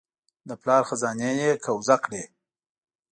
د 0.47 0.49
پلار 0.61 0.83
خزانې 0.89 1.31
یې 1.41 1.49
قبضه 1.65 1.95
کړې. 2.03 2.23